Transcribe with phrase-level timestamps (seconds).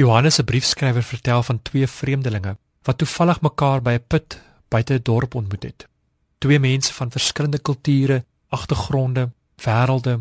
[0.00, 2.56] Johannes se briefskrywer vertel van twee vreemdelinge
[2.88, 4.40] wat toevallig mekaar by 'n put
[4.72, 5.88] buite 'n dorp ontmoet het.
[6.38, 9.30] Twee mense van verskillende kulture, agtergronde,
[9.64, 10.14] wêrelde.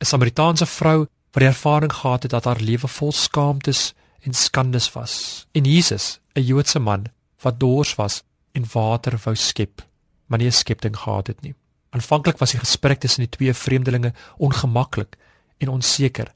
[0.00, 0.98] 'n Samaritaanse vrou
[1.32, 5.46] wat die ervaring gehad het dat haar lewe vol skaamtes en skandes was.
[5.52, 7.04] En Jesus, 'n Joodse man
[7.40, 8.22] wat dors was
[8.52, 9.86] en water wou skep,
[10.26, 11.54] maar nie 'n skepting gehad het nie.
[11.90, 15.16] Aanvanklik was die gesprek tussen die twee vreemdelinge ongemaklik
[15.58, 16.34] en onseker,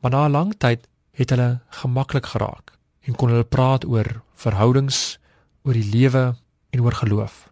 [0.00, 5.18] maar na 'n lang tyd het hulle gemaklik geraak en kon hulle praat oor verhoudings,
[5.62, 6.34] oor die lewe
[6.70, 7.48] en oor geloof.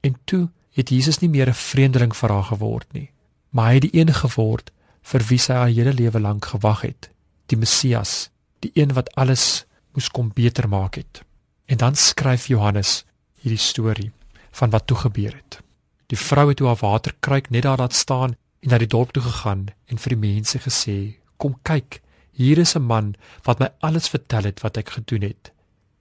[0.00, 3.10] En toe het Jesus nie meer 'n vreemdeling vir haar geword nie,
[3.50, 7.10] maar hy het die een geword vir wie sy haar hele lewe lank gewag het,
[7.46, 11.22] die Messias, die een wat alles moes kom beter maak het.
[11.66, 13.04] En dan skryf Johannes
[13.40, 14.12] hierdie storie
[14.50, 15.60] van wat toe gebeur het.
[16.06, 19.22] Die vrou het toe haar waterkruik net daar laat staan en na die dorp toe
[19.22, 22.00] gegaan en vir die mense gesê: "Kom kyk,
[22.34, 25.52] hier is 'n man wat my alles vertel het wat ek gedoen het.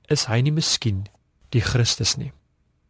[0.10, 1.06] Is hy nie miskien
[1.50, 2.32] die Christus nie?"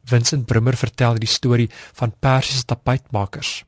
[0.03, 3.64] Vincent Brummer vertel die storie van Persiese tapuitmakers.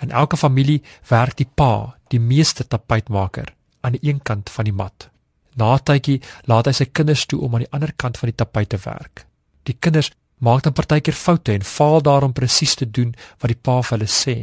[0.00, 4.72] In elke familie werk die pa, die meeste tapuitmaker, aan die een kant van die
[4.72, 5.08] mat.
[5.56, 8.68] Na tydjie laat hy sy kinders toe om aan die ander kant van die tapuit
[8.68, 9.26] te werk.
[9.64, 13.80] Die kinders maak dan partykeer foute en faal daarom presies te doen wat die pa
[13.80, 14.36] vir hulle sê.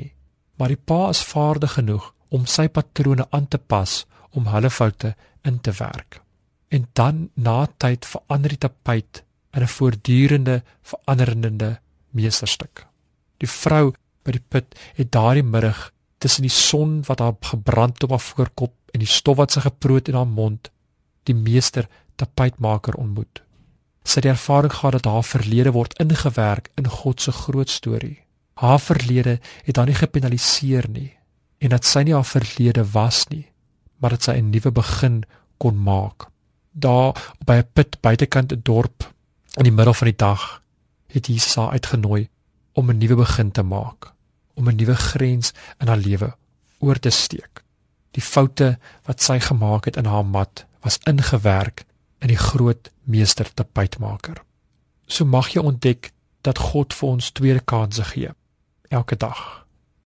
[0.57, 5.13] Maar die pa is vaardig genoeg om sy patrone aan te pas om hulle foute
[5.41, 6.21] in te werk.
[6.73, 12.87] En dan na tyd verander die tapuit in 'n voortdurende veranderende meesterstuk.
[13.37, 18.09] Die vrou by die put het daardie middag tussen die son wat haar gebrand op
[18.09, 20.71] haar voorkop en die stof wat sy geproot in haar mond
[21.23, 23.43] die meester tapuitmaker ontmoet
[24.03, 28.19] sy het ervaring gehad dat haar verlede word ingewerk in God se groot storie.
[28.53, 31.11] Haar verlede het haar nie gepenaliseer nie
[31.63, 33.45] en dat sy nie haar verlede was nie,
[34.03, 35.23] maar dat sy 'n nuwe begin
[35.57, 36.27] kon maak.
[36.71, 39.13] Daar by 'n put buitekant 'n dorp
[39.55, 40.61] in die middel van die dag
[41.07, 42.29] het Jesus haar uitgenooi
[42.73, 44.13] om 'n nuwe begin te maak,
[44.53, 46.35] om 'n nuwe grens in haar lewe
[46.79, 47.63] oor te steek.
[48.11, 51.85] Die foute wat sy gemaak het in haar mat was ingewerk
[52.19, 54.43] in die groot meester tapuitmaker.
[55.05, 56.11] So mag jy ontdek
[56.41, 58.29] dat God vir ons tweede kansse gee
[58.89, 59.62] elke dag.